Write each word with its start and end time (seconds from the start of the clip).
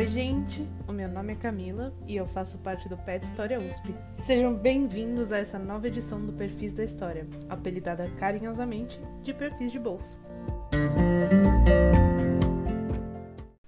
Oi, 0.00 0.08
gente! 0.08 0.66
O 0.88 0.92
meu 0.94 1.06
nome 1.10 1.34
é 1.34 1.36
Camila 1.36 1.92
e 2.06 2.16
eu 2.16 2.26
faço 2.26 2.56
parte 2.56 2.88
do 2.88 2.96
PET 2.96 3.22
História 3.22 3.58
USP. 3.58 3.94
Sejam 4.16 4.54
bem-vindos 4.54 5.30
a 5.30 5.36
essa 5.36 5.58
nova 5.58 5.88
edição 5.88 6.24
do 6.24 6.32
Perfis 6.32 6.72
da 6.72 6.82
História, 6.82 7.28
apelidada 7.50 8.10
carinhosamente 8.12 8.98
de 9.22 9.34
Perfis 9.34 9.70
de 9.70 9.78
Bolso. 9.78 10.16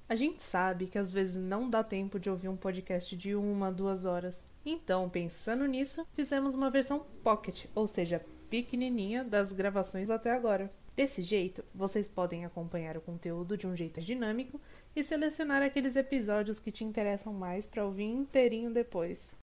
A 0.08 0.14
gente 0.14 0.42
sabe 0.42 0.86
que 0.86 0.96
às 0.96 1.12
vezes 1.12 1.42
não 1.42 1.68
dá 1.68 1.84
tempo 1.84 2.18
de 2.18 2.30
ouvir 2.30 2.48
um 2.48 2.56
podcast 2.56 3.14
de 3.14 3.34
uma, 3.34 3.70
duas 3.70 4.06
horas. 4.06 4.48
Então, 4.64 5.10
pensando 5.10 5.66
nisso, 5.66 6.06
fizemos 6.14 6.54
uma 6.54 6.70
versão 6.70 7.04
pocket, 7.22 7.66
ou 7.74 7.86
seja, 7.86 8.24
pequenininha 8.52 9.24
das 9.24 9.50
gravações 9.50 10.10
até 10.10 10.30
agora. 10.30 10.68
Desse 10.94 11.22
jeito, 11.22 11.64
vocês 11.74 12.06
podem 12.06 12.44
acompanhar 12.44 12.98
o 12.98 13.00
conteúdo 13.00 13.56
de 13.56 13.66
um 13.66 13.74
jeito 13.74 13.98
dinâmico 14.02 14.60
e 14.94 15.02
selecionar 15.02 15.62
aqueles 15.62 15.96
episódios 15.96 16.60
que 16.60 16.70
te 16.70 16.84
interessam 16.84 17.32
mais 17.32 17.66
para 17.66 17.82
ouvir 17.82 18.04
inteirinho 18.04 18.70
depois. 18.70 19.34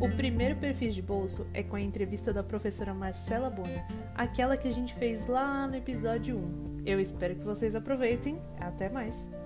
O 0.00 0.16
primeiro 0.16 0.56
perfil 0.56 0.90
de 0.90 1.00
bolso 1.00 1.46
é 1.54 1.62
com 1.62 1.76
a 1.76 1.80
entrevista 1.80 2.32
da 2.32 2.42
professora 2.42 2.92
Marcela 2.92 3.48
Boni, 3.48 3.80
aquela 4.16 4.56
que 4.56 4.66
a 4.66 4.72
gente 4.72 4.92
fez 4.94 5.24
lá 5.28 5.68
no 5.68 5.76
episódio 5.76 6.36
1. 6.36 6.82
Eu 6.84 6.98
espero 6.98 7.36
que 7.36 7.44
vocês 7.44 7.76
aproveitem. 7.76 8.42
Até 8.58 8.88
mais! 8.88 9.43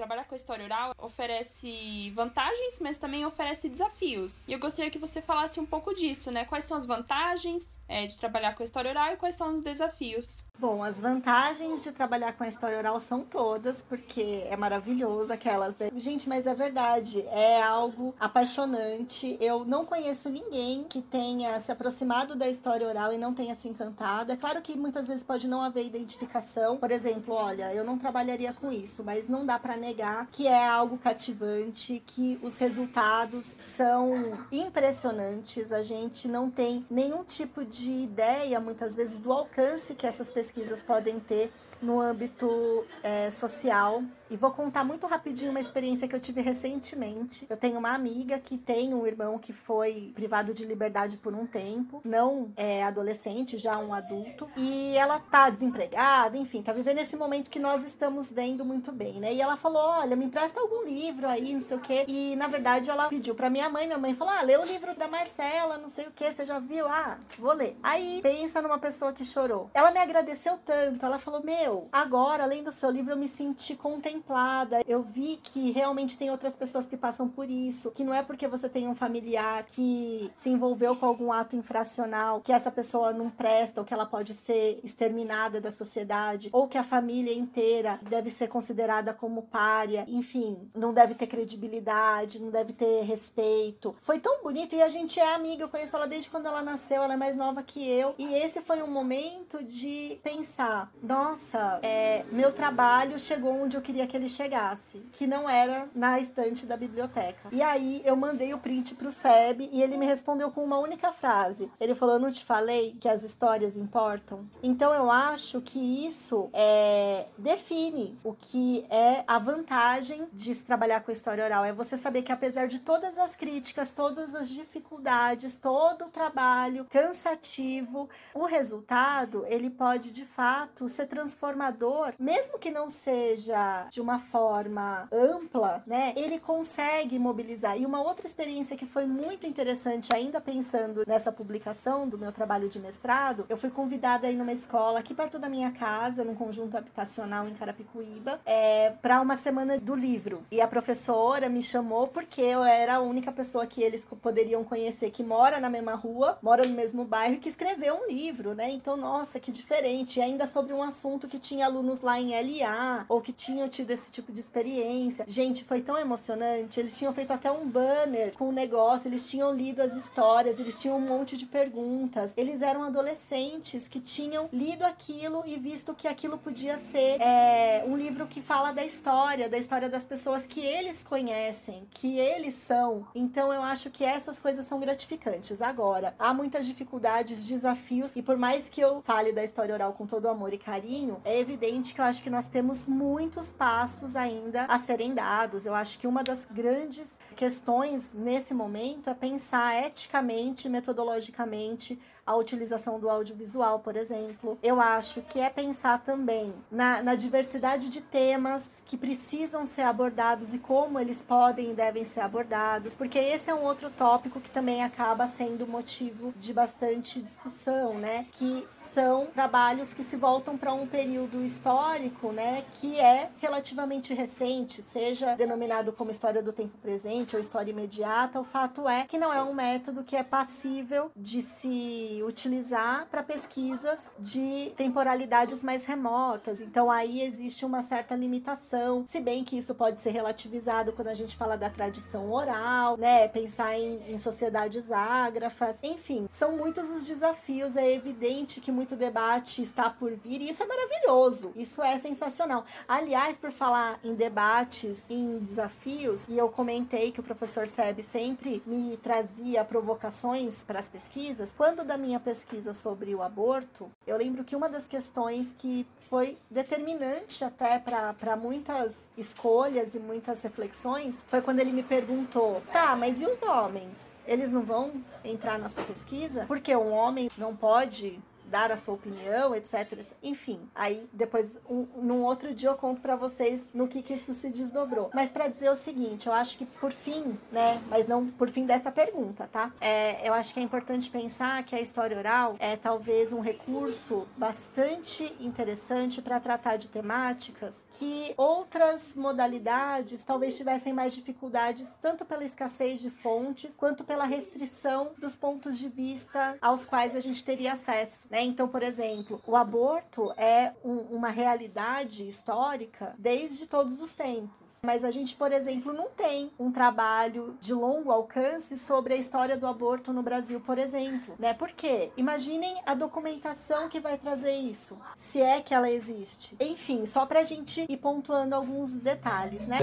Trabalhar 0.00 0.24
com 0.24 0.34
a 0.34 0.36
história 0.36 0.64
oral 0.64 0.94
oferece 0.96 2.10
vantagens, 2.12 2.80
mas 2.80 2.96
também 2.96 3.26
oferece 3.26 3.68
desafios. 3.68 4.48
E 4.48 4.52
eu 4.52 4.58
gostaria 4.58 4.90
que 4.90 4.98
você 4.98 5.20
falasse 5.20 5.60
um 5.60 5.66
pouco 5.66 5.94
disso, 5.94 6.30
né? 6.30 6.46
Quais 6.46 6.64
são 6.64 6.74
as 6.74 6.86
vantagens 6.86 7.78
é, 7.86 8.06
de 8.06 8.16
trabalhar 8.16 8.54
com 8.54 8.62
a 8.62 8.64
história 8.64 8.90
oral 8.90 9.12
e 9.12 9.16
quais 9.18 9.34
são 9.34 9.54
os 9.54 9.60
desafios? 9.60 10.46
Bom, 10.58 10.82
as 10.82 10.98
vantagens 10.98 11.84
de 11.84 11.92
trabalhar 11.92 12.32
com 12.32 12.44
a 12.44 12.48
história 12.48 12.78
oral 12.78 12.98
são 12.98 13.22
todas, 13.22 13.82
porque 13.82 14.46
é 14.48 14.56
maravilhoso 14.56 15.30
aquelas. 15.34 15.76
Né? 15.76 15.90
Gente, 15.96 16.26
mas 16.26 16.46
é 16.46 16.54
verdade, 16.54 17.20
é 17.28 17.60
algo 17.60 18.14
apaixonante. 18.18 19.36
Eu 19.38 19.66
não 19.66 19.84
conheço 19.84 20.30
ninguém 20.30 20.84
que 20.84 21.02
tenha 21.02 21.60
se 21.60 21.70
aproximado 21.70 22.34
da 22.34 22.48
história 22.48 22.88
oral 22.88 23.12
e 23.12 23.18
não 23.18 23.34
tenha 23.34 23.54
se 23.54 23.68
encantado. 23.68 24.32
É 24.32 24.36
claro 24.36 24.62
que 24.62 24.78
muitas 24.78 25.06
vezes 25.06 25.22
pode 25.22 25.46
não 25.46 25.60
haver 25.60 25.84
identificação. 25.84 26.78
Por 26.78 26.90
exemplo, 26.90 27.34
olha, 27.34 27.74
eu 27.74 27.84
não 27.84 27.98
trabalharia 27.98 28.54
com 28.54 28.72
isso, 28.72 29.04
mas 29.04 29.28
não 29.28 29.44
dá 29.44 29.58
para 29.58 29.76
negar 29.76 29.89
negar 29.90 30.28
que 30.30 30.46
é 30.46 30.66
algo 30.66 30.96
cativante, 30.96 32.02
que 32.06 32.38
os 32.42 32.56
resultados 32.56 33.56
são 33.58 34.38
impressionantes. 34.52 35.72
A 35.72 35.82
gente 35.82 36.28
não 36.28 36.50
tem 36.50 36.86
nenhum 36.88 37.24
tipo 37.24 37.64
de 37.64 37.90
ideia, 37.90 38.60
muitas 38.60 38.94
vezes, 38.94 39.18
do 39.18 39.32
alcance 39.32 39.94
que 39.94 40.06
essas 40.06 40.30
pesquisas 40.30 40.82
podem 40.82 41.18
ter 41.18 41.52
no 41.82 42.00
âmbito 42.00 42.84
é, 43.02 43.30
social 43.30 44.02
e 44.30 44.36
vou 44.36 44.52
contar 44.52 44.84
muito 44.84 45.06
rapidinho 45.06 45.50
uma 45.50 45.60
experiência 45.60 46.06
que 46.06 46.14
eu 46.14 46.20
tive 46.20 46.40
recentemente. 46.40 47.46
Eu 47.50 47.56
tenho 47.56 47.78
uma 47.78 47.92
amiga 47.92 48.38
que 48.38 48.56
tem 48.56 48.94
um 48.94 49.04
irmão 49.04 49.36
que 49.36 49.52
foi 49.52 50.12
privado 50.14 50.54
de 50.54 50.64
liberdade 50.64 51.16
por 51.16 51.34
um 51.34 51.44
tempo, 51.44 52.00
não 52.04 52.52
é 52.56 52.84
adolescente, 52.84 53.58
já 53.58 53.76
um 53.78 53.92
adulto, 53.92 54.48
e 54.56 54.96
ela 54.96 55.18
tá 55.18 55.50
desempregada, 55.50 56.36
enfim, 56.36 56.62
tá 56.62 56.72
vivendo 56.72 56.98
esse 56.98 57.16
momento 57.16 57.50
que 57.50 57.58
nós 57.58 57.84
estamos 57.84 58.30
vendo 58.30 58.64
muito 58.64 58.92
bem, 58.92 59.14
né? 59.14 59.34
E 59.34 59.40
ela 59.40 59.56
falou: 59.56 59.82
"Olha, 59.82 60.14
me 60.14 60.26
empresta 60.26 60.60
algum 60.60 60.84
livro 60.84 61.26
aí, 61.26 61.52
não 61.52 61.60
sei 61.60 61.76
o 61.76 61.80
quê". 61.80 62.04
E 62.06 62.36
na 62.36 62.46
verdade 62.46 62.88
ela 62.88 63.08
pediu 63.08 63.34
para 63.34 63.50
minha 63.50 63.68
mãe, 63.68 63.86
minha 63.86 63.98
mãe 63.98 64.14
falou: 64.14 64.32
"Ah, 64.32 64.42
lê 64.42 64.56
o 64.56 64.64
livro 64.64 64.94
da 64.94 65.08
Marcela, 65.08 65.76
não 65.76 65.88
sei 65.88 66.06
o 66.06 66.12
quê, 66.12 66.30
você 66.30 66.44
já 66.44 66.60
viu? 66.60 66.86
Ah, 66.86 67.18
vou 67.36 67.52
ler". 67.52 67.76
Aí 67.82 68.20
pensa 68.22 68.62
numa 68.62 68.78
pessoa 68.78 69.12
que 69.12 69.24
chorou. 69.24 69.70
Ela 69.74 69.90
me 69.90 69.98
agradeceu 69.98 70.56
tanto, 70.64 71.04
ela 71.04 71.18
falou: 71.18 71.42
"Meu, 71.42 71.88
agora 71.90 72.44
além 72.44 72.62
do 72.62 72.72
seu 72.72 72.90
livro 72.90 73.10
eu 73.10 73.16
me 73.16 73.26
senti 73.26 73.74
contemplada 73.74 74.19
contemplada. 74.20 74.82
Eu 74.86 75.02
vi 75.02 75.38
que 75.42 75.70
realmente 75.72 76.16
tem 76.16 76.30
outras 76.30 76.54
pessoas 76.54 76.88
que 76.88 76.96
passam 76.96 77.28
por 77.28 77.50
isso, 77.50 77.90
que 77.90 78.04
não 78.04 78.14
é 78.14 78.22
porque 78.22 78.46
você 78.46 78.68
tem 78.68 78.86
um 78.86 78.94
familiar 78.94 79.64
que 79.64 80.30
se 80.34 80.50
envolveu 80.50 80.94
com 80.94 81.06
algum 81.06 81.32
ato 81.32 81.56
infracional 81.56 82.40
que 82.40 82.52
essa 82.52 82.70
pessoa 82.70 83.12
não 83.12 83.30
presta 83.30 83.80
ou 83.80 83.86
que 83.86 83.94
ela 83.94 84.06
pode 84.06 84.34
ser 84.34 84.80
exterminada 84.84 85.60
da 85.60 85.70
sociedade 85.70 86.50
ou 86.52 86.68
que 86.68 86.78
a 86.78 86.82
família 86.82 87.34
inteira 87.34 87.98
deve 88.02 88.30
ser 88.30 88.48
considerada 88.48 89.12
como 89.12 89.42
párea, 89.42 90.04
enfim, 90.08 90.70
não 90.74 90.92
deve 90.92 91.14
ter 91.14 91.26
credibilidade, 91.26 92.40
não 92.40 92.50
deve 92.50 92.72
ter 92.72 93.02
respeito. 93.02 93.94
Foi 94.00 94.18
tão 94.18 94.42
bonito 94.42 94.74
e 94.74 94.82
a 94.82 94.88
gente 94.88 95.18
é 95.18 95.34
amiga, 95.34 95.64
eu 95.64 95.68
conheço 95.68 95.96
ela 95.96 96.06
desde 96.06 96.28
quando 96.28 96.46
ela 96.46 96.62
nasceu, 96.62 97.02
ela 97.02 97.14
é 97.14 97.16
mais 97.16 97.36
nova 97.36 97.62
que 97.62 97.88
eu. 97.88 98.14
E 98.18 98.34
esse 98.34 98.60
foi 98.60 98.82
um 98.82 98.88
momento 98.90 99.62
de 99.64 100.18
pensar: 100.22 100.92
nossa, 101.02 101.78
é, 101.82 102.24
meu 102.30 102.52
trabalho 102.52 103.18
chegou 103.18 103.52
onde 103.52 103.76
eu 103.76 103.82
queria 103.82 104.06
que 104.10 104.16
ele 104.16 104.28
chegasse, 104.28 104.98
que 105.12 105.26
não 105.26 105.48
era 105.48 105.88
na 105.94 106.18
estante 106.18 106.66
da 106.66 106.76
biblioteca. 106.76 107.48
E 107.52 107.62
aí 107.62 108.02
eu 108.04 108.16
mandei 108.16 108.52
o 108.52 108.58
print 108.58 108.94
pro 108.94 109.10
Seb 109.10 109.68
e 109.72 109.80
ele 109.80 109.96
me 109.96 110.04
respondeu 110.04 110.50
com 110.50 110.64
uma 110.64 110.78
única 110.78 111.12
frase. 111.12 111.70
Ele 111.80 111.94
falou: 111.94 112.16
"Eu 112.16 112.20
não 112.20 112.30
te 112.30 112.44
falei 112.44 112.96
que 113.00 113.08
as 113.08 113.22
histórias 113.22 113.76
importam". 113.76 114.48
Então 114.62 114.92
eu 114.92 115.10
acho 115.10 115.60
que 115.60 115.78
isso 116.06 116.50
é, 116.52 117.26
define 117.38 118.18
o 118.24 118.34
que 118.34 118.84
é 118.90 119.22
a 119.26 119.38
vantagem 119.38 120.26
de 120.32 120.54
se 120.54 120.64
trabalhar 120.64 121.00
com 121.02 121.12
história 121.12 121.44
oral, 121.44 121.64
é 121.64 121.72
você 121.72 121.96
saber 121.96 122.22
que 122.22 122.32
apesar 122.32 122.66
de 122.66 122.80
todas 122.80 123.16
as 123.16 123.36
críticas, 123.36 123.92
todas 123.92 124.34
as 124.34 124.48
dificuldades, 124.48 125.58
todo 125.58 126.06
o 126.06 126.08
trabalho 126.08 126.86
cansativo, 126.90 128.08
o 128.34 128.44
resultado 128.44 129.44
ele 129.46 129.70
pode 129.70 130.10
de 130.10 130.24
fato 130.24 130.88
ser 130.88 131.06
transformador, 131.06 132.14
mesmo 132.18 132.58
que 132.58 132.70
não 132.70 132.90
seja 132.90 133.86
de 133.90 133.99
uma 134.00 134.10
uma 134.10 134.18
forma 134.18 135.08
ampla, 135.12 135.84
né, 135.86 136.12
ele 136.16 136.40
consegue 136.40 137.16
mobilizar. 137.16 137.80
E 137.80 137.86
uma 137.86 138.02
outra 138.02 138.26
experiência 138.26 138.76
que 138.76 138.84
foi 138.84 139.06
muito 139.06 139.46
interessante, 139.46 140.12
ainda 140.12 140.40
pensando 140.40 141.04
nessa 141.06 141.30
publicação 141.30 142.08
do 142.08 142.18
meu 142.18 142.32
trabalho 142.32 142.68
de 142.68 142.80
mestrado, 142.80 143.46
eu 143.48 143.56
fui 143.56 143.70
convidada 143.70 144.26
aí 144.26 144.34
numa 144.34 144.52
escola 144.52 144.98
aqui 144.98 145.14
perto 145.14 145.38
da 145.38 145.48
minha 145.48 145.70
casa, 145.70 146.24
num 146.24 146.34
conjunto 146.34 146.76
habitacional 146.76 147.46
em 147.46 147.54
Carapicuíba, 147.54 148.40
é, 148.44 148.90
para 149.00 149.20
uma 149.20 149.36
semana 149.36 149.78
do 149.78 149.94
livro. 149.94 150.42
E 150.50 150.60
a 150.60 150.66
professora 150.66 151.48
me 151.48 151.62
chamou 151.62 152.08
porque 152.08 152.40
eu 152.40 152.64
era 152.64 152.96
a 152.96 153.00
única 153.00 153.30
pessoa 153.30 153.64
que 153.66 153.80
eles 153.80 154.04
poderiam 154.20 154.64
conhecer 154.64 155.10
que 155.12 155.22
mora 155.22 155.60
na 155.60 155.70
mesma 155.70 155.94
rua, 155.94 156.36
mora 156.42 156.66
no 156.66 156.74
mesmo 156.74 157.04
bairro 157.04 157.34
e 157.34 157.38
que 157.38 157.48
escreveu 157.48 157.94
um 157.94 158.08
livro, 158.08 158.54
né? 158.54 158.68
Então, 158.70 158.96
nossa, 158.96 159.38
que 159.38 159.52
diferente. 159.52 160.18
E 160.18 160.22
ainda 160.22 160.48
sobre 160.48 160.72
um 160.72 160.82
assunto 160.82 161.28
que 161.28 161.38
tinha 161.38 161.66
alunos 161.66 162.00
lá 162.00 162.20
em 162.20 162.30
LA 162.30 163.04
ou 163.08 163.20
que 163.20 163.32
tinham 163.32 163.68
tido 163.68 163.89
esse 163.92 164.10
tipo 164.10 164.32
de 164.32 164.40
experiência. 164.40 165.24
Gente, 165.26 165.64
foi 165.64 165.80
tão 165.80 165.98
emocionante. 165.98 166.78
Eles 166.78 166.96
tinham 166.96 167.12
feito 167.12 167.32
até 167.32 167.50
um 167.50 167.68
banner 167.68 168.32
com 168.32 168.48
o 168.48 168.52
negócio, 168.52 169.08
eles 169.08 169.28
tinham 169.28 169.52
lido 169.54 169.80
as 169.80 169.94
histórias, 169.94 170.58
eles 170.58 170.78
tinham 170.78 170.96
um 170.96 171.00
monte 171.00 171.36
de 171.36 171.46
perguntas. 171.46 172.32
Eles 172.36 172.62
eram 172.62 172.82
adolescentes 172.82 173.88
que 173.88 174.00
tinham 174.00 174.48
lido 174.52 174.84
aquilo 174.84 175.42
e 175.46 175.56
visto 175.56 175.94
que 175.94 176.06
aquilo 176.06 176.38
podia 176.38 176.78
ser 176.78 177.20
é, 177.20 177.84
um 177.86 177.96
livro 177.96 178.26
que 178.26 178.40
fala 178.40 178.72
da 178.72 178.84
história, 178.84 179.48
da 179.48 179.58
história 179.58 179.88
das 179.88 180.04
pessoas 180.04 180.46
que 180.46 180.60
eles 180.60 181.02
conhecem, 181.02 181.86
que 181.90 182.18
eles 182.18 182.54
são. 182.54 183.06
Então 183.14 183.52
eu 183.52 183.62
acho 183.62 183.90
que 183.90 184.04
essas 184.04 184.38
coisas 184.38 184.66
são 184.66 184.78
gratificantes. 184.78 185.60
Agora, 185.62 186.14
há 186.18 186.32
muitas 186.32 186.66
dificuldades, 186.66 187.46
desafios, 187.46 188.14
e 188.16 188.22
por 188.22 188.36
mais 188.36 188.68
que 188.68 188.80
eu 188.80 189.02
fale 189.02 189.32
da 189.32 189.44
história 189.44 189.74
oral 189.74 189.92
com 189.92 190.06
todo 190.06 190.28
amor 190.28 190.52
e 190.52 190.58
carinho, 190.58 191.20
é 191.24 191.38
evidente 191.38 191.94
que 191.94 192.00
eu 192.00 192.04
acho 192.04 192.22
que 192.22 192.30
nós 192.30 192.48
temos 192.48 192.86
muitos 192.86 193.50
passos 193.50 193.69
passos 193.70 194.16
ainda 194.16 194.64
a 194.64 194.80
serem 194.80 195.14
dados. 195.14 195.64
Eu 195.64 195.76
acho 195.76 195.96
que 195.96 196.06
uma 196.08 196.24
das 196.24 196.44
grandes 196.44 197.08
questões 197.36 198.12
nesse 198.12 198.52
momento 198.52 199.08
é 199.08 199.14
pensar 199.14 199.86
eticamente, 199.86 200.68
metodologicamente 200.68 201.96
a 202.26 202.36
utilização 202.36 202.98
do 203.00 203.08
audiovisual, 203.08 203.80
por 203.80 203.96
exemplo. 203.96 204.58
Eu 204.62 204.80
acho 204.80 205.20
que 205.22 205.40
é 205.40 205.50
pensar 205.50 206.02
também 206.02 206.54
na, 206.70 207.02
na 207.02 207.14
diversidade 207.14 207.88
de 207.88 208.00
temas 208.00 208.82
que 208.86 208.96
precisam 208.96 209.66
ser 209.66 209.82
abordados 209.82 210.54
e 210.54 210.58
como 210.58 210.98
eles 210.98 211.22
podem 211.22 211.70
e 211.70 211.74
devem 211.74 212.04
ser 212.04 212.20
abordados, 212.20 212.96
porque 212.96 213.18
esse 213.18 213.50
é 213.50 213.54
um 213.54 213.62
outro 213.62 213.90
tópico 213.90 214.40
que 214.40 214.50
também 214.50 214.82
acaba 214.82 215.26
sendo 215.26 215.66
motivo 215.66 216.32
de 216.40 216.52
bastante 216.52 217.20
discussão, 217.20 217.94
né? 217.94 218.26
Que 218.32 218.66
são 218.76 219.26
trabalhos 219.26 219.94
que 219.94 220.04
se 220.04 220.16
voltam 220.16 220.56
para 220.56 220.72
um 220.72 220.86
período 220.86 221.44
histórico, 221.44 222.32
né? 222.32 222.64
Que 222.74 222.98
é 223.00 223.30
relativamente 223.38 224.14
recente, 224.14 224.82
seja 224.82 225.34
denominado 225.34 225.92
como 225.92 226.10
história 226.10 226.42
do 226.42 226.52
tempo 226.52 226.76
presente 226.78 227.34
ou 227.36 227.40
história 227.40 227.70
imediata, 227.70 228.40
o 228.40 228.44
fato 228.44 228.88
é 228.88 229.04
que 229.06 229.18
não 229.18 229.32
é 229.32 229.42
um 229.42 229.54
método 229.54 230.04
que 230.04 230.16
é 230.16 230.22
passível 230.22 231.10
de 231.16 231.42
se 231.42 232.09
utilizar 232.22 233.06
para 233.10 233.22
pesquisas 233.22 234.10
de 234.18 234.72
temporalidades 234.76 235.62
mais 235.62 235.84
remotas. 235.84 236.60
Então 236.60 236.90
aí 236.90 237.22
existe 237.22 237.64
uma 237.64 237.82
certa 237.82 238.14
limitação, 238.14 239.04
se 239.06 239.20
bem 239.20 239.44
que 239.44 239.56
isso 239.56 239.74
pode 239.74 240.00
ser 240.00 240.10
relativizado 240.10 240.92
quando 240.92 241.08
a 241.08 241.14
gente 241.14 241.36
fala 241.36 241.56
da 241.56 241.70
tradição 241.70 242.30
oral, 242.30 242.96
né? 242.96 243.28
Pensar 243.28 243.78
em, 243.78 244.12
em 244.12 244.18
sociedades 244.18 244.90
ágrafas, 244.90 245.78
enfim, 245.82 246.26
são 246.30 246.56
muitos 246.56 246.90
os 246.90 247.06
desafios. 247.06 247.76
É 247.76 247.92
evidente 247.92 248.60
que 248.60 248.72
muito 248.72 248.96
debate 248.96 249.62
está 249.62 249.88
por 249.88 250.12
vir 250.12 250.40
e 250.40 250.50
isso 250.50 250.62
é 250.62 250.66
maravilhoso, 250.66 251.52
isso 251.56 251.82
é 251.82 251.98
sensacional. 251.98 252.64
Aliás, 252.86 253.38
por 253.38 253.52
falar 253.52 253.98
em 254.02 254.14
debates, 254.14 255.04
em 255.08 255.38
desafios, 255.38 256.28
e 256.28 256.36
eu 256.36 256.48
comentei 256.48 257.12
que 257.12 257.20
o 257.20 257.22
professor 257.22 257.66
Seb 257.66 258.02
sempre 258.02 258.62
me 258.66 258.96
trazia 258.96 259.64
provocações 259.64 260.64
para 260.64 260.78
as 260.78 260.88
pesquisas. 260.88 261.54
Quando 261.56 261.84
da 261.84 261.96
minha 262.00 262.18
pesquisa 262.18 262.74
sobre 262.74 263.14
o 263.14 263.22
aborto, 263.22 263.90
eu 264.06 264.16
lembro 264.16 264.42
que 264.42 264.56
uma 264.56 264.68
das 264.68 264.88
questões 264.88 265.54
que 265.56 265.86
foi 266.08 266.36
determinante 266.50 267.44
até 267.44 267.78
para 267.78 268.36
muitas 268.36 269.08
escolhas 269.16 269.94
e 269.94 270.00
muitas 270.00 270.42
reflexões 270.42 271.24
foi 271.28 271.40
quando 271.40 271.60
ele 271.60 271.72
me 271.72 271.82
perguntou: 271.82 272.62
tá, 272.72 272.96
mas 272.96 273.20
e 273.20 273.26
os 273.26 273.42
homens? 273.42 274.16
Eles 274.26 274.50
não 274.50 274.62
vão 274.62 274.92
entrar 275.24 275.58
na 275.58 275.68
sua 275.68 275.84
pesquisa? 275.84 276.46
Porque 276.46 276.74
um 276.74 276.90
homem 276.90 277.30
não 277.38 277.54
pode 277.54 278.20
dar 278.50 278.70
a 278.70 278.76
sua 278.76 278.94
opinião, 278.94 279.54
etc. 279.54 280.04
Enfim, 280.22 280.60
aí 280.74 281.08
depois, 281.12 281.58
um, 281.68 281.86
num 281.96 282.22
outro 282.22 282.54
dia 282.54 282.68
eu 282.68 282.76
conto 282.76 283.00
para 283.00 283.16
vocês 283.16 283.70
no 283.72 283.88
que, 283.88 284.02
que 284.02 284.14
isso 284.14 284.34
se 284.34 284.50
desdobrou. 284.50 285.10
Mas 285.14 285.30
para 285.30 285.48
dizer 285.48 285.70
o 285.70 285.76
seguinte, 285.76 286.26
eu 286.26 286.32
acho 286.32 286.58
que 286.58 286.66
por 286.66 286.92
fim, 286.92 287.38
né, 287.52 287.80
mas 287.88 288.06
não 288.06 288.26
por 288.26 288.50
fim 288.50 288.66
dessa 288.66 288.90
pergunta, 288.90 289.48
tá? 289.50 289.72
É, 289.80 290.28
eu 290.28 290.34
acho 290.34 290.52
que 290.52 290.60
é 290.60 290.62
importante 290.62 291.08
pensar 291.08 291.62
que 291.64 291.74
a 291.74 291.80
história 291.80 292.18
oral 292.18 292.56
é 292.58 292.76
talvez 292.76 293.32
um 293.32 293.40
recurso 293.40 294.26
bastante 294.36 295.32
interessante 295.40 296.20
para 296.20 296.40
tratar 296.40 296.76
de 296.76 296.88
temáticas 296.88 297.86
que 297.94 298.34
outras 298.36 299.14
modalidades 299.14 300.24
talvez 300.24 300.56
tivessem 300.56 300.92
mais 300.92 301.14
dificuldades, 301.14 301.96
tanto 302.00 302.24
pela 302.24 302.44
escassez 302.44 303.00
de 303.00 303.10
fontes, 303.10 303.74
quanto 303.76 304.04
pela 304.04 304.24
restrição 304.24 305.12
dos 305.18 305.36
pontos 305.36 305.78
de 305.78 305.88
vista 305.88 306.56
aos 306.60 306.84
quais 306.84 307.14
a 307.14 307.20
gente 307.20 307.44
teria 307.44 307.72
acesso, 307.74 308.26
né? 308.30 308.39
Né? 308.40 308.44
Então, 308.44 308.66
por 308.66 308.82
exemplo, 308.82 309.40
o 309.46 309.54
aborto 309.54 310.32
é 310.36 310.72
um, 310.82 310.96
uma 311.16 311.28
realidade 311.28 312.26
histórica 312.26 313.14
desde 313.18 313.66
todos 313.66 314.00
os 314.00 314.14
tempos. 314.14 314.78
Mas 314.82 315.04
a 315.04 315.10
gente, 315.10 315.36
por 315.36 315.52
exemplo, 315.52 315.92
não 315.92 316.08
tem 316.08 316.50
um 316.58 316.72
trabalho 316.72 317.56
de 317.60 317.74
longo 317.74 318.10
alcance 318.10 318.78
sobre 318.78 319.14
a 319.14 319.16
história 319.16 319.56
do 319.56 319.66
aborto 319.66 320.12
no 320.12 320.22
Brasil, 320.22 320.60
por 320.60 320.78
exemplo. 320.78 321.34
Né? 321.38 321.52
Por 321.52 321.70
quê? 321.72 322.10
Imaginem 322.16 322.74
a 322.86 322.94
documentação 322.94 323.88
que 323.88 324.00
vai 324.00 324.16
trazer 324.16 324.54
isso, 324.54 324.96
se 325.14 325.40
é 325.40 325.60
que 325.60 325.74
ela 325.74 325.90
existe. 325.90 326.56
Enfim, 326.60 327.04
só 327.04 327.26
para 327.26 327.40
a 327.40 327.44
gente 327.44 327.84
ir 327.88 327.96
pontuando 327.98 328.54
alguns 328.54 328.94
detalhes, 328.94 329.66
né? 329.66 329.78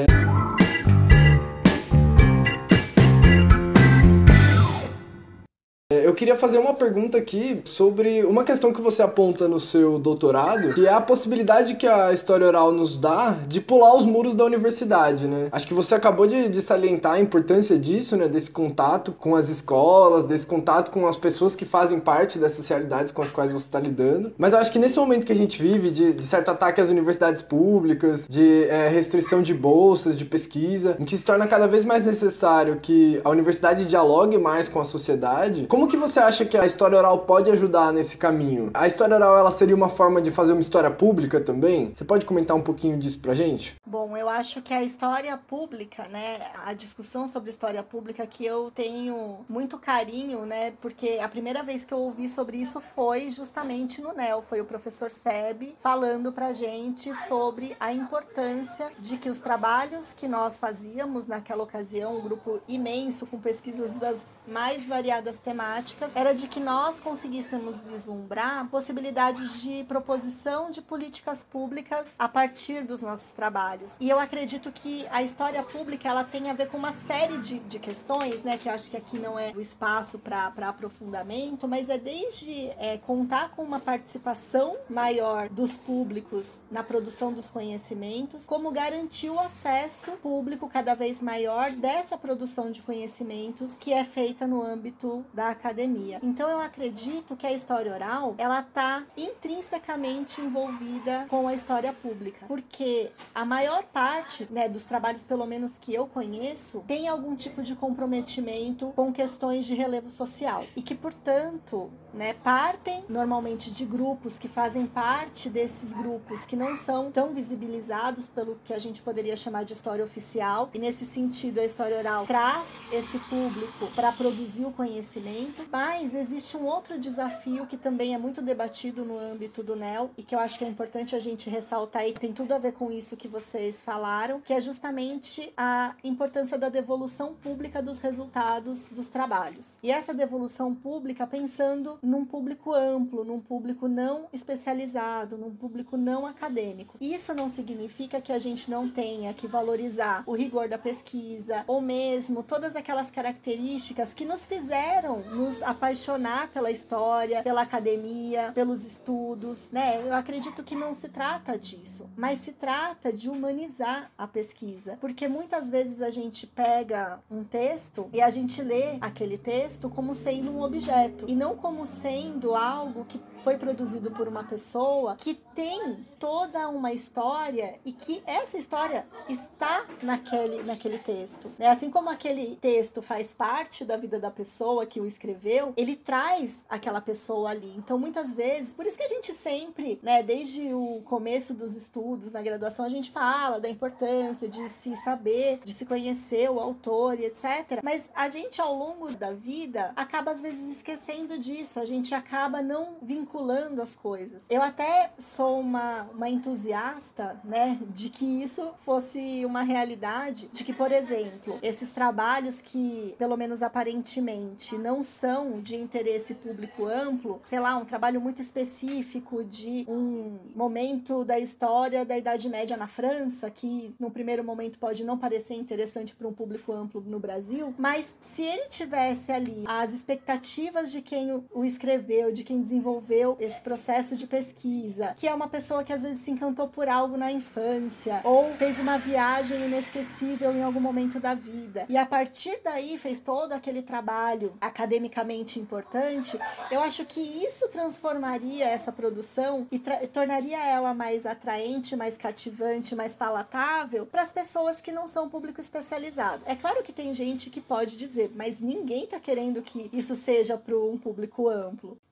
Eu 6.08 6.14
queria 6.14 6.38
fazer 6.38 6.58
uma 6.58 6.74
pergunta 6.74 7.18
aqui 7.18 7.60
sobre 7.66 8.24
uma 8.24 8.46
questão 8.46 8.72
que 8.72 8.80
você 8.80 9.02
aponta 9.02 9.46
no 9.46 9.60
seu 9.60 10.00
doutorado, 10.00 10.74
que 10.74 10.88
é 10.88 10.94
a 10.94 11.02
possibilidade 11.02 11.76
que 11.76 11.86
a 11.86 12.14
história 12.14 12.48
oral 12.48 12.72
nos 12.72 12.96
dá 12.96 13.32
de 13.46 13.60
pular 13.60 13.94
os 13.94 14.06
muros 14.06 14.34
da 14.34 14.46
universidade, 14.46 15.28
né? 15.28 15.50
Acho 15.52 15.68
que 15.68 15.74
você 15.74 15.96
acabou 15.96 16.26
de, 16.26 16.48
de 16.48 16.62
salientar 16.62 17.16
a 17.16 17.20
importância 17.20 17.78
disso, 17.78 18.16
né? 18.16 18.30
Desse 18.30 18.50
contato 18.50 19.12
com 19.12 19.36
as 19.36 19.50
escolas, 19.50 20.24
desse 20.24 20.46
contato 20.46 20.92
com 20.92 21.06
as 21.06 21.18
pessoas 21.18 21.58
que 21.58 21.66
fazem 21.66 22.00
parte 22.00 22.40
dessas 22.40 22.66
realidades 22.70 23.12
com 23.12 23.22
as 23.22 23.30
quais 23.30 23.52
você 23.52 23.66
está 23.66 23.78
lidando. 23.78 24.32
Mas 24.38 24.54
eu 24.54 24.60
acho 24.60 24.72
que 24.72 24.80
nesse 24.80 24.98
momento 24.98 25.26
que 25.26 25.34
a 25.34 25.36
gente 25.36 25.62
vive, 25.62 25.92
de, 25.92 26.14
de 26.14 26.24
certo 26.24 26.52
ataque 26.52 26.80
às 26.80 26.88
universidades 26.88 27.42
públicas, 27.42 28.26
de 28.30 28.64
é, 28.70 28.88
restrição 28.88 29.42
de 29.42 29.54
bolsas, 29.54 30.18
de 30.18 30.24
pesquisa, 30.24 30.96
em 30.98 31.04
que 31.04 31.18
se 31.18 31.26
torna 31.26 31.46
cada 31.46 31.68
vez 31.68 31.84
mais 31.84 32.06
necessário 32.06 32.78
que 32.82 33.20
a 33.26 33.30
universidade 33.30 33.84
dialogue 33.84 34.38
mais 34.38 34.70
com 34.70 34.80
a 34.80 34.86
sociedade, 34.86 35.66
como 35.68 35.97
que 35.98 36.02
você 36.02 36.20
acha 36.20 36.46
que 36.46 36.56
a 36.56 36.64
história 36.64 36.96
oral 36.96 37.20
pode 37.20 37.50
ajudar 37.50 37.92
nesse 37.92 38.18
caminho? 38.18 38.70
A 38.72 38.86
história 38.86 39.16
oral 39.16 39.36
ela 39.36 39.50
seria 39.50 39.76
uma 39.76 39.90
forma 39.90 40.22
de 40.22 40.30
fazer 40.30 40.52
uma 40.52 40.62
história 40.62 40.92
pública 40.92 41.42
também? 41.42 41.92
Você 41.94 42.06
pode 42.06 42.24
comentar 42.24 42.56
um 42.56 42.62
pouquinho 42.62 43.00
disso 43.00 43.18
pra 43.18 43.34
gente? 43.34 43.76
Bom, 43.84 44.16
eu 44.16 44.30
acho 44.30 44.62
que 44.62 44.76
a 44.76 44.84
história 44.84 45.36
pública, 45.36 46.08
né, 46.10 46.40
a 46.64 46.74
discussão 46.74 47.28
sobre 47.28 47.50
história 47.50 47.82
pública 47.82 48.28
que 48.28 48.46
eu 48.46 48.72
tenho 48.76 49.40
muito 49.50 49.80
carinho, 49.80 50.46
né, 50.46 50.74
porque 50.80 51.18
a 51.20 51.28
primeira 51.28 51.64
vez 51.64 51.84
que 51.84 51.94
eu 51.94 51.98
ouvi 51.98 52.30
sobre 52.30 52.58
isso 52.58 52.80
foi 52.80 53.32
justamente 53.32 54.00
no 54.00 54.14
NEL, 54.14 54.44
foi 54.48 54.62
o 54.62 54.66
professor 54.66 55.10
Seb 55.10 55.76
falando 55.82 56.32
pra 56.32 56.54
gente 56.54 57.12
sobre 57.28 57.76
a 57.80 57.92
importância 57.92 58.92
de 59.00 59.18
que 59.18 59.30
os 59.30 59.42
trabalhos 59.42 60.14
que 60.14 60.28
nós 60.28 60.60
fazíamos 60.60 61.26
naquela 61.26 61.64
ocasião, 61.64 62.18
um 62.18 62.22
grupo 62.22 62.60
imenso 62.68 63.26
com 63.26 63.40
pesquisas 63.40 63.90
das 63.92 64.22
mais 64.48 64.86
variadas 64.86 65.40
temáticas, 65.40 65.87
era 66.16 66.34
de 66.34 66.48
que 66.48 66.60
nós 66.60 67.00
conseguíssemos 67.00 67.82
vislumbrar 67.82 68.68
possibilidades 68.70 69.62
de 69.62 69.84
proposição 69.84 70.70
de 70.72 70.82
políticas 70.82 71.44
públicas 71.44 72.16
a 72.20 72.28
partir 72.28 72.84
dos 72.84 73.02
nossos 73.02 73.34
trabalhos. 73.34 73.98
E 74.00 74.10
eu 74.10 74.20
acredito 74.20 74.72
que 74.72 75.08
a 75.10 75.22
história 75.22 75.62
pública 75.64 76.08
ela 76.08 76.24
tem 76.24 76.50
a 76.50 76.54
ver 76.54 76.70
com 76.70 76.78
uma 76.78 76.92
série 76.92 77.38
de, 77.40 77.60
de 77.60 77.80
questões, 77.80 78.42
né, 78.44 78.58
que 78.58 78.70
eu 78.70 78.74
acho 78.74 78.90
que 78.90 78.98
aqui 78.98 79.18
não 79.20 79.38
é 79.38 79.52
o 79.56 79.60
espaço 79.60 80.20
para 80.20 80.48
aprofundamento, 80.68 81.68
mas 81.68 81.90
é 81.90 81.98
desde 81.98 82.70
é, 82.78 82.98
contar 82.98 83.50
com 83.50 83.64
uma 83.64 83.80
participação 83.80 84.78
maior 84.90 85.50
dos 85.50 85.78
públicos 85.78 86.62
na 86.70 86.84
produção 86.84 87.34
dos 87.34 87.50
conhecimentos, 87.50 88.46
como 88.46 88.72
garantir 88.72 89.30
o 89.30 89.40
acesso 89.40 90.12
público 90.24 90.70
cada 90.70 90.94
vez 90.94 91.22
maior 91.22 91.72
dessa 91.72 92.18
produção 92.18 92.72
de 92.72 92.82
conhecimentos 92.82 93.78
que 93.78 93.94
é 93.94 94.04
feita 94.04 94.28
feita 94.28 94.46
no 94.46 94.62
âmbito 94.62 95.26
da 95.34 95.50
academia. 95.50 95.77
Então 96.24 96.50
eu 96.50 96.60
acredito 96.60 97.36
que 97.36 97.46
a 97.46 97.52
história 97.52 97.94
oral 97.94 98.36
ela 98.38 98.60
está 98.60 99.04
intrinsecamente 99.16 100.42
envolvida 100.42 101.26
com 101.30 101.48
a 101.48 101.54
história 101.54 101.94
pública, 101.94 102.46
porque 102.48 103.12
a 103.34 103.46
maior 103.46 103.84
parte 103.84 104.48
né, 104.52 104.68
dos 104.68 104.86
trabalhos, 104.86 105.24
pelo 105.24 105.46
menos 105.46 105.78
que 105.78 105.94
eu 105.94 106.08
conheço, 106.08 106.84
tem 106.88 107.08
algum 107.08 107.36
tipo 107.36 107.62
de 107.62 107.76
comprometimento 107.76 108.92
com 108.96 109.12
questões 109.12 109.66
de 109.66 109.76
relevo 109.76 110.10
social. 110.10 110.66
E 110.76 110.82
que, 110.82 110.96
portanto, 110.96 111.92
né, 112.18 112.34
partem 112.34 113.06
normalmente 113.08 113.72
de 113.72 113.86
grupos 113.86 114.40
que 114.40 114.48
fazem 114.48 114.86
parte 114.86 115.50
desses 115.50 115.94
grupos 115.94 116.46
que 116.46 116.56
não 116.56 116.76
são 116.76 117.12
tão 117.12 117.34
visibilizados 117.34 118.28
pelo 118.28 118.60
que 118.66 118.74
a 118.74 118.80
gente 118.80 119.02
poderia 119.02 119.38
chamar 119.38 119.64
de 119.64 119.74
história 119.74 120.04
oficial. 120.04 120.70
E 120.74 120.80
nesse 120.80 121.06
sentido, 121.06 121.60
a 121.60 121.66
história 121.66 121.98
oral 121.98 122.26
traz 122.26 122.82
esse 122.92 123.20
público 123.20 123.88
para 123.96 124.12
produzir 124.12 124.66
o 124.66 124.72
conhecimento, 124.72 125.66
mas 125.72 126.16
existe 126.16 126.58
um 126.58 126.66
outro 126.66 127.00
desafio 127.00 127.68
que 127.68 127.78
também 127.78 128.14
é 128.14 128.18
muito 128.18 128.42
debatido 128.42 129.06
no 129.06 129.18
âmbito 129.20 129.62
do 129.62 129.76
NEL 129.76 130.10
e 130.18 130.24
que 130.24 130.34
eu 130.34 130.40
acho 130.40 130.58
que 130.58 130.66
é 130.66 130.68
importante 130.68 131.16
a 131.16 131.20
gente 131.20 131.50
ressaltar 131.50 132.08
e 132.08 132.14
tem 132.14 132.34
tudo 132.34 132.54
a 132.54 132.58
ver 132.58 132.74
com 132.74 132.92
isso 132.92 133.16
que 133.16 133.28
vocês 133.28 133.82
falaram, 133.82 134.42
que 134.42 134.54
é 134.54 134.60
justamente 134.60 135.54
a 135.56 135.96
importância 136.04 136.58
da 136.58 136.70
devolução 136.70 137.36
pública 137.36 137.82
dos 137.82 138.00
resultados 138.00 138.88
dos 138.90 139.10
trabalhos. 139.10 139.78
E 139.84 139.92
essa 139.92 140.14
devolução 140.14 140.74
pública 140.74 141.28
pensando 141.28 142.00
num 142.08 142.26
público 142.26 142.74
amplo, 142.74 143.24
num 143.24 143.40
público 143.40 143.88
não 143.88 144.28
especializado, 144.32 145.38
num 145.38 145.54
público 145.54 145.98
não 145.98 146.26
acadêmico. 146.26 146.98
Isso 147.02 147.34
não 147.34 147.50
significa 147.50 148.22
que 148.22 148.32
a 148.32 148.40
gente 148.40 148.72
não 148.72 148.90
tenha 148.90 149.34
que 149.34 149.46
valorizar 149.46 150.24
o 150.26 150.34
rigor 150.34 150.70
da 150.70 150.78
pesquisa 150.78 151.66
ou 151.68 151.82
mesmo 151.82 152.42
todas 152.44 152.76
aquelas 152.76 153.12
características 153.12 154.14
que 154.14 154.26
nos 154.26 154.46
fizeram 154.46 155.20
nos 155.36 155.62
apaixonar 155.62 156.50
pela 156.50 156.72
história, 156.72 157.44
pela 157.44 157.64
academia, 157.64 158.52
pelos 158.54 158.86
estudos, 158.86 159.70
né? 159.72 160.02
Eu 160.02 160.14
acredito 160.14 160.64
que 160.64 160.76
não 160.76 160.94
se 160.94 161.10
trata 161.10 161.58
disso, 161.58 162.10
mas 162.16 162.40
se 162.40 162.54
trata 162.54 163.12
de 163.12 163.30
humanizar 163.30 164.12
a 164.18 164.28
pesquisa, 164.28 164.98
porque 165.02 165.28
muitas 165.28 165.70
vezes 165.70 166.02
a 166.02 166.10
gente 166.10 166.48
pega 166.48 167.20
um 167.30 167.44
texto 167.44 168.10
e 168.14 168.22
a 168.22 168.30
gente 168.30 168.62
lê 168.62 168.98
aquele 169.02 169.38
texto 169.38 169.90
como 169.90 170.16
sendo 170.16 170.52
um 170.52 170.62
objeto 170.62 171.26
e 171.28 171.36
não 171.36 171.56
como 171.56 171.86
sendo 171.88 172.56
algo 172.56 173.06
que 173.06 173.20
foi 173.42 173.58
produzido 173.58 174.12
por 174.12 174.28
uma 174.28 174.44
pessoa 174.44 175.16
que 175.16 175.34
tem 175.34 176.06
toda 176.20 176.68
uma 176.68 176.92
história 176.92 177.80
e 177.86 177.92
que 177.92 178.22
essa 178.26 178.58
história 178.58 179.08
está 179.30 179.86
naquele, 180.04 180.64
naquele 180.64 180.98
texto. 180.98 181.52
Né? 181.58 181.68
Assim 181.68 181.90
como 181.90 182.10
aquele 182.10 182.56
texto 182.58 183.02
faz 183.02 183.34
parte 183.34 183.86
da 183.86 183.96
vida 183.96 184.20
da 184.20 184.30
pessoa 184.30 184.86
que 184.86 185.00
o 185.00 185.06
escreveu, 185.06 185.38
escreveu, 185.38 185.74
ele 185.76 185.96
traz 185.96 186.66
aquela 186.70 187.02
pessoa 187.02 187.50
ali. 187.52 187.74
Então, 187.78 187.98
muitas 187.98 188.34
vezes, 188.34 188.74
por 188.74 188.86
isso 188.86 188.98
que 188.98 189.04
a 189.04 189.08
gente 189.08 189.34
sempre, 189.34 190.00
né, 190.02 190.24
desde 190.24 190.74
o 190.74 191.02
começo 191.06 191.54
dos 191.54 191.76
estudos 191.76 192.32
na 192.32 192.42
graduação, 192.42 192.86
a 192.86 192.90
gente 192.90 193.12
fala 193.12 193.60
da 193.60 193.70
importância 193.70 194.48
de 194.48 194.68
se 194.70 194.96
saber, 194.98 195.60
de 195.64 195.74
se 195.74 195.86
conhecer 195.86 196.50
o 196.50 196.60
autor 196.60 197.20
e 197.20 197.26
etc. 197.26 197.82
Mas 197.84 198.10
a 198.16 198.30
gente, 198.30 198.62
ao 198.62 198.74
longo 198.74 199.12
da 199.12 199.32
vida, 199.32 199.92
acaba 199.96 200.32
às 200.32 200.42
vezes 200.42 200.78
esquecendo 200.78 201.38
disso, 201.38 201.77
a 201.80 201.86
gente 201.86 202.14
acaba 202.14 202.62
não 202.62 202.98
vinculando 203.02 203.82
as 203.82 203.96
coisas. 203.96 204.46
Eu 204.50 204.62
até 204.62 205.12
sou 205.18 205.60
uma, 205.60 206.04
uma 206.14 206.30
entusiasta, 206.30 207.40
né, 207.44 207.80
de 207.90 208.10
que 208.10 208.26
isso 208.26 208.74
fosse 208.80 209.46
uma 209.46 209.62
realidade, 209.62 210.50
de 210.52 210.64
que, 210.64 210.74
por 210.74 210.92
exemplo, 210.92 211.60
esses 211.62 211.92
trabalhos 211.92 212.62
que, 212.62 213.16
pelo 213.18 213.38
menos 213.38 213.62
aparentemente, 213.62 214.78
não 214.78 215.04
são 215.04 215.60
de 215.62 215.76
interesse 215.76 216.34
público 216.36 216.86
amplo, 216.86 217.40
sei 217.44 217.60
lá, 217.60 217.78
um 217.78 217.86
trabalho 217.86 218.22
muito 218.22 218.42
específico 218.42 219.44
de 219.44 219.86
um 219.88 220.40
momento 220.56 221.24
da 221.24 221.40
história 221.40 222.06
da 222.06 222.18
Idade 222.18 222.50
Média 222.50 222.78
na 222.78 222.88
França, 222.88 223.50
que 223.50 223.96
no 224.00 224.12
primeiro 224.12 224.44
momento 224.44 224.80
pode 224.80 225.04
não 225.04 225.18
parecer 225.18 225.56
interessante 225.56 226.16
para 226.16 226.28
um 226.28 226.34
público 226.34 226.72
amplo 226.72 227.02
no 227.02 227.20
Brasil, 227.20 227.74
mas 227.78 228.18
se 228.20 228.44
ele 228.44 228.68
tivesse 228.68 229.32
ali 229.32 229.64
as 229.68 229.94
expectativas 229.94 230.92
de 230.92 231.02
quem 231.02 231.44
o 231.52 231.66
escreveu, 231.68 232.32
de 232.32 232.44
quem 232.44 232.62
desenvolveu 232.62 233.38
esse 233.40 233.62
processo 233.62 234.16
de 234.16 234.26
pesquisa, 234.26 235.14
que 235.16 235.28
é 235.28 235.34
uma 235.34 235.48
pessoa 235.48 235.84
que 235.84 235.94
às 235.94 236.02
vezes 236.02 236.22
se 236.22 236.32
encantou 236.32 236.68
por 236.68 236.88
algo 236.88 237.18
na 237.18 237.32
infância 237.32 238.22
ou 238.24 238.54
fez 238.56 238.80
uma 238.80 238.98
viagem 238.98 239.66
inesquecível 239.66 240.52
em 240.52 240.64
algum 240.64 240.80
momento 240.80 241.20
da 241.20 241.34
vida 241.34 241.86
e 241.90 241.98
a 241.98 242.06
partir 242.06 242.60
daí 242.64 242.98
fez 242.98 243.20
todo 243.20 243.54
aquele 243.54 243.82
trabalho 243.82 244.54
academicamente 244.60 245.60
importante, 245.60 246.40
eu 246.72 246.82
acho 246.82 247.06
que 247.06 247.20
isso 247.20 247.68
transformaria 247.70 248.66
essa 248.66 248.92
produção 248.92 249.68
e 249.72 249.80
tornaria 250.08 250.64
ela 250.66 250.94
mais 250.94 251.26
atraente, 251.26 251.96
mais 251.96 252.18
cativante, 252.18 252.96
mais 252.96 253.16
palatável 253.16 254.06
para 254.06 254.22
as 254.22 254.32
pessoas 254.32 254.82
que 254.82 254.92
não 254.92 255.08
são 255.08 255.30
público 255.30 255.60
especializado. 255.62 256.44
É 256.46 256.56
claro 256.56 256.84
que 256.84 256.94
tem 256.94 257.14
gente 257.14 257.50
que 257.50 257.62
pode 257.62 257.98
dizer, 257.98 258.32
mas 258.36 258.60
ninguém 258.60 259.04
está 259.04 259.20
querendo 259.20 259.62
que 259.62 259.90
isso 259.92 260.16
seja 260.16 260.58
para 260.58 260.78
um 260.78 260.98
público 260.98 261.48
amplo. 261.50 261.57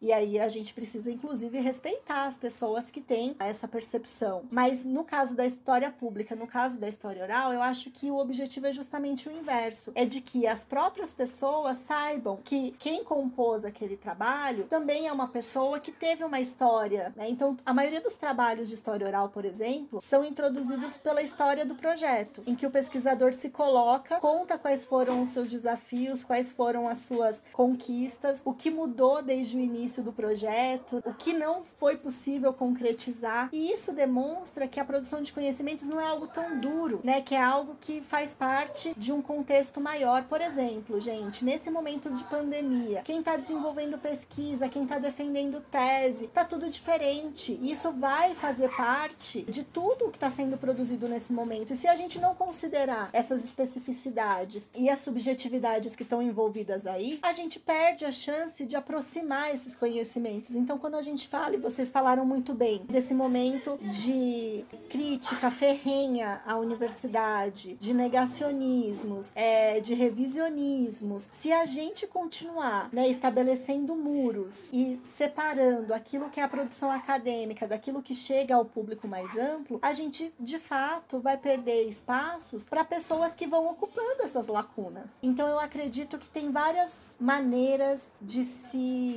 E 0.02 0.12
aí 0.12 0.40
a 0.40 0.50
gente 0.50 0.74
precisa, 0.74 1.12
inclusive, 1.12 1.60
respeitar 1.60 2.26
as 2.26 2.38
pessoas 2.38 2.92
que 2.92 3.02
têm 3.02 3.36
essa 3.40 3.68
percepção. 3.68 4.44
Mas 4.52 4.86
no 4.86 5.04
caso 5.04 5.36
da 5.36 5.46
história 5.46 5.92
pública, 5.92 6.36
no 6.36 6.48
caso 6.48 6.80
da 6.80 6.88
história 6.88 7.24
oral, 7.24 7.54
eu 7.54 7.62
acho 7.62 7.90
que 7.92 8.12
o 8.12 8.18
objetivo 8.18 8.68
é 8.68 8.72
justamente 8.72 9.28
o 9.28 9.32
inverso: 9.32 9.92
é 9.96 10.06
de 10.06 10.22
que 10.22 10.48
as 10.48 10.66
próprias 10.66 11.14
pessoas 11.14 11.78
saibam 11.78 12.38
que 12.44 12.72
quem 12.80 13.04
compôs 13.04 13.66
aquele 13.66 13.98
trabalho 13.98 14.66
também 14.66 15.08
é 15.08 15.12
uma 15.12 15.28
pessoa 15.28 15.80
que 15.80 15.92
teve 15.92 16.24
uma 16.24 16.40
história. 16.40 17.14
Né? 17.16 17.30
Então, 17.30 17.58
a 17.66 17.74
maioria 17.74 18.02
dos 18.02 18.16
trabalhos 18.16 18.70
de 18.70 18.76
história 18.76 19.08
oral, 19.08 19.30
por 19.30 19.46
exemplo, 19.46 20.00
são 20.04 20.24
introduzidos 20.24 20.98
pela 20.98 21.22
história 21.22 21.66
do 21.66 21.76
projeto, 21.76 22.44
em 22.46 22.56
que 22.56 22.66
o 22.66 22.72
pesquisador 22.72 23.34
se 23.34 23.50
coloca, 23.50 24.20
conta 24.20 24.58
quais 24.58 24.86
foram 24.86 25.22
os 25.22 25.30
seus 25.30 25.52
desafios, 25.52 26.24
quais 26.24 26.52
foram 26.52 26.88
as 26.88 27.00
suas 27.00 27.44
conquistas, 27.54 28.42
o 28.46 28.54
que 28.54 28.70
mudou 28.70 29.22
o 29.44 29.60
início 29.60 30.02
do 30.02 30.12
projeto, 30.12 31.02
o 31.06 31.14
que 31.14 31.34
não 31.34 31.64
foi 31.64 31.98
possível 31.98 32.54
concretizar. 32.54 33.50
E 33.52 33.72
isso 33.72 33.92
demonstra 33.92 34.68
que 34.68 34.80
a 34.80 34.86
produção 34.86 35.22
de 35.22 35.34
conhecimentos 35.34 35.88
não 35.88 36.00
é 36.00 36.06
algo 36.06 36.28
tão 36.28 36.60
duro, 36.60 37.02
né? 37.04 37.22
Que 37.22 37.36
é 37.36 37.42
algo 37.42 37.76
que 37.80 38.02
faz 38.02 38.34
parte 38.34 38.94
de 38.98 39.12
um 39.12 39.22
contexto 39.22 39.82
maior. 39.82 40.24
Por 40.24 40.42
exemplo, 40.42 41.00
gente, 41.00 41.44
nesse 41.44 41.70
momento 41.70 42.10
de 42.10 42.24
pandemia, 42.26 43.02
quem 43.04 43.20
está 43.20 43.36
desenvolvendo 43.36 43.98
pesquisa, 43.98 44.70
quem 44.70 44.84
está 44.84 44.98
defendendo 44.98 45.62
tese, 45.62 46.28
tá 46.28 46.46
tudo 46.46 46.70
diferente. 46.70 47.58
Isso 47.62 47.92
vai 47.92 48.36
fazer 48.36 48.70
parte 48.76 49.44
de 49.44 49.64
tudo 49.64 50.10
que 50.10 50.18
está 50.18 50.30
sendo 50.30 50.58
produzido 50.58 51.08
nesse 51.08 51.34
momento. 51.34 51.74
E 51.74 51.76
se 51.76 51.88
a 51.88 51.96
gente 51.96 52.20
não 52.20 52.36
considerar 52.36 53.10
essas 53.12 53.44
especificidades 53.44 54.70
e 54.76 54.90
as 54.90 55.00
subjetividades 55.00 55.96
que 55.96 56.04
estão 56.04 56.22
envolvidas 56.22 56.86
aí, 56.86 57.20
a 57.22 57.32
gente 57.32 57.60
perde 57.60 58.06
a 58.06 58.12
chance 58.12 58.66
de 58.66 58.76
aproximar 58.76 59.25
esses 59.54 59.76
conhecimentos. 59.76 60.56
Então, 60.56 60.78
quando 60.78 60.96
a 60.96 61.02
gente 61.02 61.28
fala, 61.28 61.56
e 61.56 61.58
vocês 61.58 61.90
falaram 61.90 62.26
muito 62.26 62.54
bem, 62.54 62.86
desse 62.90 63.14
momento 63.14 63.78
de 63.82 64.66
crítica 64.90 65.50
ferrenha 65.50 66.42
à 66.46 66.58
universidade, 66.58 67.76
de 67.76 67.94
negacionismos, 67.94 69.32
é, 69.36 69.80
de 69.80 69.94
revisionismos, 69.94 71.30
se 71.32 71.52
a 71.52 71.66
gente 71.66 72.08
continuar 72.08 72.90
né, 72.92 73.08
estabelecendo 73.08 73.96
muros 73.96 74.70
e 74.72 75.00
separando 75.04 75.94
aquilo 75.94 76.30
que 76.30 76.40
é 76.40 76.44
a 76.44 76.48
produção 76.48 76.92
acadêmica 76.92 77.68
daquilo 77.68 78.02
que 78.02 78.14
chega 78.14 78.56
ao 78.56 78.66
público 78.66 79.08
mais 79.08 79.36
amplo, 79.38 79.80
a 79.82 79.94
gente 79.94 80.34
de 80.40 80.60
fato 80.60 81.20
vai 81.20 81.38
perder 81.38 81.88
espaços 81.88 82.66
para 82.66 82.84
pessoas 82.84 83.34
que 83.34 83.48
vão 83.48 83.68
ocupando 83.68 84.24
essas 84.24 84.48
lacunas. 84.48 85.12
Então 85.22 85.48
eu 85.48 85.60
acredito 85.60 86.18
que 86.18 86.28
tem 86.28 86.52
várias 86.52 87.16
maneiras 87.20 88.14
de 88.22 88.44
se 88.44 89.15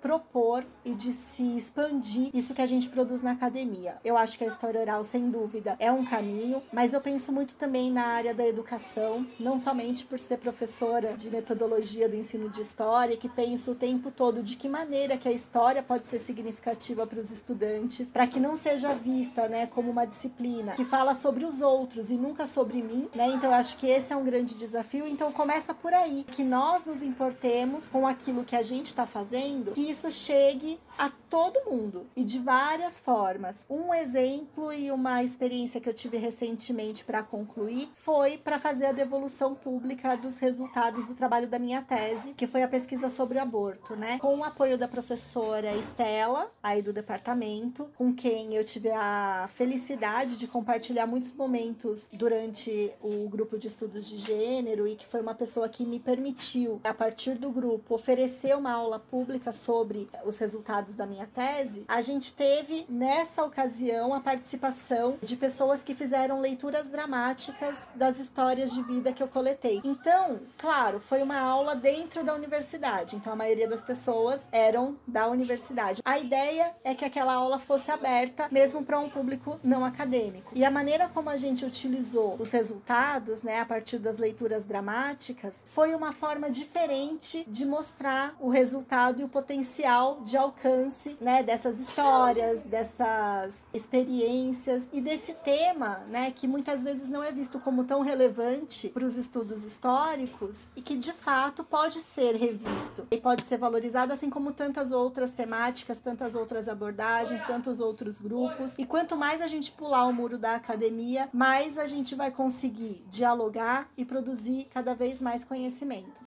propor 0.00 0.64
e 0.84 0.94
de 0.94 1.12
se 1.12 1.56
expandir 1.56 2.30
isso 2.32 2.54
que 2.54 2.62
a 2.62 2.66
gente 2.66 2.88
produz 2.88 3.22
na 3.22 3.32
academia. 3.32 3.96
Eu 4.04 4.16
acho 4.16 4.36
que 4.36 4.44
a 4.44 4.46
história 4.46 4.80
oral, 4.80 5.04
sem 5.04 5.30
dúvida, 5.30 5.76
é 5.78 5.90
um 5.92 6.04
caminho, 6.04 6.62
mas 6.72 6.92
eu 6.92 7.00
penso 7.00 7.32
muito 7.32 7.54
também 7.56 7.90
na 7.90 8.04
área 8.04 8.34
da 8.34 8.46
educação, 8.46 9.26
não 9.38 9.58
somente 9.58 10.04
por 10.04 10.18
ser 10.18 10.38
professora 10.38 11.12
de 11.14 11.30
metodologia 11.30 12.08
do 12.08 12.16
ensino 12.16 12.48
de 12.48 12.60
história, 12.60 13.16
que 13.16 13.28
penso 13.28 13.72
o 13.72 13.74
tempo 13.74 14.10
todo 14.10 14.42
de 14.42 14.56
que 14.56 14.68
maneira 14.68 15.16
que 15.16 15.28
a 15.28 15.32
história 15.32 15.82
pode 15.82 16.06
ser 16.06 16.18
significativa 16.18 17.06
para 17.06 17.20
os 17.20 17.30
estudantes, 17.30 18.08
para 18.08 18.26
que 18.26 18.40
não 18.40 18.56
seja 18.56 18.94
vista, 18.94 19.48
né, 19.48 19.66
como 19.66 19.90
uma 19.90 20.06
disciplina 20.06 20.72
que 20.72 20.84
fala 20.84 21.14
sobre 21.14 21.44
os 21.44 21.60
outros 21.60 22.10
e 22.10 22.16
nunca 22.16 22.46
sobre 22.46 22.82
mim, 22.82 23.08
né? 23.14 23.28
Então 23.28 23.50
eu 23.50 23.54
acho 23.54 23.76
que 23.76 23.86
esse 23.86 24.12
é 24.12 24.16
um 24.16 24.24
grande 24.24 24.54
desafio. 24.54 25.06
Então 25.06 25.32
começa 25.32 25.74
por 25.74 25.92
aí, 25.92 26.24
que 26.30 26.42
nós 26.42 26.84
nos 26.84 27.02
importemos 27.02 27.90
com 27.90 28.06
aquilo 28.06 28.44
que 28.44 28.56
a 28.56 28.62
gente 28.62 28.86
está 28.86 29.06
fazendo, 29.06 29.39
que 29.74 29.80
isso 29.80 30.10
chegue 30.10 30.78
a 31.00 31.10
todo 31.30 31.64
mundo 31.64 32.06
e 32.14 32.22
de 32.22 32.38
várias 32.38 33.00
formas. 33.00 33.64
Um 33.70 33.94
exemplo 33.94 34.70
e 34.70 34.90
uma 34.90 35.24
experiência 35.24 35.80
que 35.80 35.88
eu 35.88 35.94
tive 35.94 36.18
recentemente 36.18 37.04
para 37.04 37.22
concluir 37.22 37.90
foi 37.94 38.36
para 38.36 38.58
fazer 38.58 38.84
a 38.84 38.92
devolução 38.92 39.54
pública 39.54 40.14
dos 40.14 40.38
resultados 40.38 41.06
do 41.06 41.14
trabalho 41.14 41.48
da 41.48 41.58
minha 41.58 41.80
tese, 41.80 42.34
que 42.34 42.46
foi 42.46 42.62
a 42.62 42.68
pesquisa 42.68 43.08
sobre 43.08 43.38
aborto, 43.38 43.96
né? 43.96 44.18
Com 44.18 44.40
o 44.40 44.44
apoio 44.44 44.76
da 44.76 44.86
professora 44.86 45.74
Estela, 45.74 46.52
aí 46.62 46.82
do 46.82 46.92
departamento, 46.92 47.88
com 47.96 48.12
quem 48.12 48.54
eu 48.54 48.62
tive 48.62 48.90
a 48.90 49.48
felicidade 49.54 50.36
de 50.36 50.46
compartilhar 50.46 51.06
muitos 51.06 51.32
momentos 51.32 52.10
durante 52.12 52.92
o 53.00 53.26
grupo 53.26 53.56
de 53.56 53.68
estudos 53.68 54.06
de 54.06 54.18
gênero 54.18 54.86
e 54.86 54.96
que 54.96 55.06
foi 55.06 55.22
uma 55.22 55.34
pessoa 55.34 55.66
que 55.66 55.86
me 55.86 55.98
permitiu, 55.98 56.78
a 56.84 56.92
partir 56.92 57.36
do 57.36 57.50
grupo, 57.50 57.94
oferecer 57.94 58.54
uma 58.54 58.72
aula 58.72 58.98
pública 58.98 59.50
sobre 59.50 60.06
os 60.26 60.36
resultados 60.36 60.89
da 60.96 61.06
minha 61.06 61.26
tese, 61.26 61.84
a 61.88 62.00
gente 62.00 62.32
teve 62.32 62.86
nessa 62.88 63.44
ocasião 63.44 64.14
a 64.14 64.20
participação 64.20 65.18
de 65.22 65.36
pessoas 65.36 65.82
que 65.82 65.94
fizeram 65.94 66.40
leituras 66.40 66.88
dramáticas 66.88 67.88
das 67.94 68.18
histórias 68.18 68.72
de 68.72 68.82
vida 68.82 69.12
que 69.12 69.22
eu 69.22 69.28
coletei. 69.28 69.80
Então, 69.84 70.40
claro, 70.58 71.00
foi 71.00 71.22
uma 71.22 71.38
aula 71.38 71.74
dentro 71.74 72.24
da 72.24 72.34
universidade, 72.34 73.16
então 73.16 73.32
a 73.32 73.36
maioria 73.36 73.68
das 73.68 73.82
pessoas 73.82 74.48
eram 74.52 74.96
da 75.06 75.28
universidade. 75.28 76.02
A 76.04 76.18
ideia 76.18 76.74
é 76.84 76.94
que 76.94 77.04
aquela 77.04 77.34
aula 77.34 77.58
fosse 77.58 77.90
aberta 77.90 78.48
mesmo 78.50 78.84
para 78.84 78.98
um 78.98 79.08
público 79.08 79.58
não 79.62 79.84
acadêmico. 79.84 80.52
E 80.54 80.64
a 80.64 80.70
maneira 80.70 81.08
como 81.08 81.30
a 81.30 81.36
gente 81.36 81.64
utilizou 81.64 82.36
os 82.38 82.50
resultados, 82.50 83.42
né, 83.42 83.60
a 83.60 83.66
partir 83.66 83.98
das 83.98 84.18
leituras 84.18 84.64
dramáticas, 84.64 85.64
foi 85.68 85.94
uma 85.94 86.12
forma 86.12 86.50
diferente 86.50 87.44
de 87.48 87.64
mostrar 87.64 88.34
o 88.40 88.48
resultado 88.48 89.20
e 89.20 89.24
o 89.24 89.28
potencial 89.28 90.20
de 90.22 90.36
alcance 90.36 90.79
alcance, 90.80 91.16
né, 91.20 91.42
dessas 91.42 91.78
histórias, 91.78 92.62
dessas 92.62 93.68
experiências 93.72 94.88
e 94.92 95.00
desse 95.00 95.34
tema, 95.34 95.98
né, 96.08 96.30
que 96.30 96.46
muitas 96.46 96.82
vezes 96.82 97.08
não 97.08 97.22
é 97.22 97.30
visto 97.30 97.58
como 97.60 97.84
tão 97.84 98.00
relevante 98.00 98.88
para 98.88 99.04
os 99.04 99.16
estudos 99.16 99.64
históricos 99.64 100.68
e 100.74 100.80
que 100.80 100.96
de 100.96 101.12
fato 101.12 101.62
pode 101.62 101.98
ser 101.98 102.34
revisto 102.34 103.06
e 103.10 103.18
pode 103.18 103.44
ser 103.44 103.58
valorizado 103.58 104.12
assim 104.12 104.30
como 104.30 104.52
tantas 104.52 104.90
outras 104.90 105.32
temáticas, 105.32 106.00
tantas 106.00 106.34
outras 106.34 106.68
abordagens, 106.68 107.42
tantos 107.42 107.80
outros 107.80 108.18
grupos. 108.18 108.74
E 108.78 108.86
quanto 108.86 109.16
mais 109.16 109.40
a 109.40 109.48
gente 109.48 109.72
pular 109.72 110.06
o 110.06 110.12
muro 110.12 110.38
da 110.38 110.54
academia, 110.54 111.28
mais 111.32 111.78
a 111.78 111.86
gente 111.86 112.14
vai 112.14 112.30
conseguir 112.30 113.04
dialogar 113.08 113.88
e 113.96 114.04
produzir 114.04 114.68
cada 114.72 114.94
vez 114.94 115.20
mais 115.20 115.44
conhecimentos. 115.44 116.29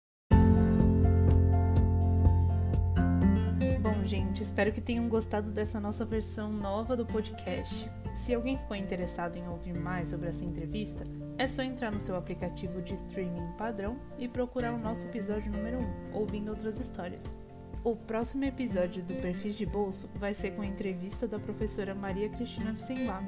Espero 4.52 4.71
que 4.71 4.82
tenham 4.82 5.09
gostado 5.09 5.50
dessa 5.50 5.80
nossa 5.80 6.04
versão 6.04 6.52
nova 6.52 6.94
do 6.94 7.06
podcast. 7.06 7.90
Se 8.14 8.35
alguém 8.35 8.59
ficou 8.59 8.76
interessado 8.76 9.38
em 9.38 9.49
ouvir 9.49 9.73
mais 9.73 10.11
sobre 10.11 10.28
essa 10.28 10.44
entrevista, 10.44 11.04
é 11.38 11.49
só 11.49 11.62
entrar 11.62 11.90
no 11.90 11.99
seu 11.99 12.14
aplicativo 12.14 12.82
de 12.82 12.92
streaming 12.92 13.50
padrão 13.56 13.97
e 14.18 14.28
procurar 14.28 14.75
o 14.75 14.78
nosso 14.78 15.06
episódio 15.06 15.50
número 15.50 15.78
1, 16.12 16.12
ouvindo 16.12 16.50
outras 16.50 16.78
histórias. 16.78 17.35
O 17.82 17.97
próximo 17.97 18.44
episódio 18.44 19.02
do 19.02 19.14
Perfis 19.14 19.54
de 19.54 19.64
Bolso 19.64 20.06
vai 20.16 20.35
ser 20.35 20.50
com 20.50 20.61
a 20.61 20.66
entrevista 20.66 21.26
da 21.26 21.38
professora 21.38 21.94
Maria 21.94 22.28
Cristina 22.28 22.75
Fissenbach 22.75 23.25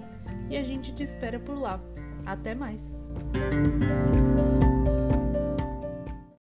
e 0.50 0.59
a 0.59 0.62
gente 0.62 0.95
te 0.95 1.04
espera 1.04 1.40
por 1.40 1.59
lá. 1.59 1.81
Até 2.26 2.54
mais! 2.54 2.83